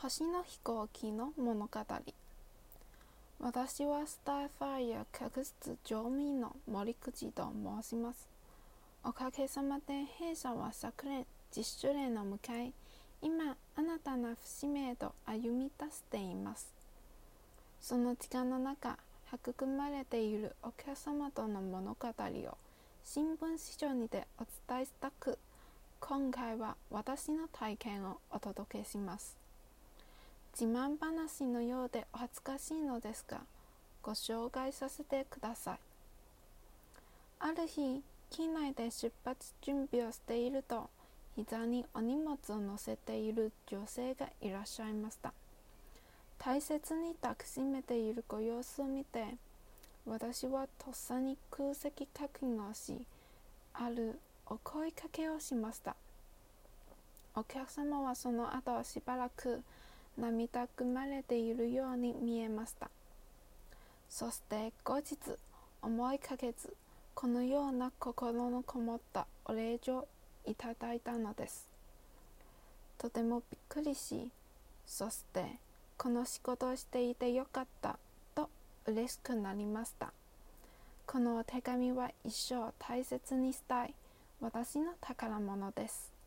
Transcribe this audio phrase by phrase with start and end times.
[0.00, 1.80] 星の飛行機の物語。
[3.40, 8.28] 私はスターファイア客室乗務員の森口と申します。
[9.02, 12.38] おかげさまで弊社は昨年10周年を迎
[12.68, 12.70] え
[13.22, 16.72] 今新たな節目へと歩み出しています。
[17.80, 18.96] その時間の中
[19.34, 22.58] 育まれているお客様との物語を
[23.04, 23.58] 新聞紙
[23.92, 25.40] 上にてお伝えしたく
[25.98, 29.47] 今回は私の体験をお届けします。
[30.60, 33.42] 自慢話のようでお恥ずかしいのですが
[34.02, 35.78] ご紹介させてください。
[37.38, 40.90] ある日機内で出発準備をしていると
[41.36, 45.32] 膝にお荷物を乗せている女性がいらっしゃいました。
[46.40, 49.26] 大切に抱きしめているご様子を見て
[50.06, 53.00] 私はとっさに空席確認をし
[53.74, 55.94] あるお声かけをしました。
[57.36, 59.62] お客様はその後しばらく
[60.18, 62.90] 涙ぐまれているように見えました。
[64.08, 65.16] そして後日
[65.80, 66.74] 思いかけず
[67.14, 70.06] このような心のこもったお礼状
[70.44, 71.68] いただいたのです。
[72.96, 74.30] とてもびっくりし
[74.86, 75.44] そして
[75.96, 77.98] この仕事をしていてよかった
[78.34, 78.48] と
[78.86, 80.12] 嬉しくなりました。
[81.06, 83.94] このお手紙は一生大切にしたい
[84.40, 86.17] 私の宝物です。